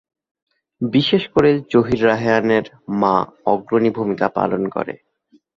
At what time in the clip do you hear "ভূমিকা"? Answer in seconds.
3.89-4.27